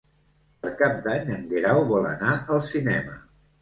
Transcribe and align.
Per 0.63 0.71
Cap 0.79 0.95
d'Any 1.05 1.31
en 1.37 1.45
Guerau 1.53 1.85
vol 1.95 2.11
anar 2.17 2.37
al 2.43 2.67
cinema. 2.75 3.25